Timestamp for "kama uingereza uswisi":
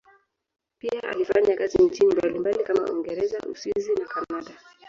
2.63-3.91